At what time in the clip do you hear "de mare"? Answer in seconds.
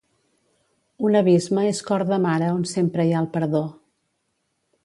2.13-2.49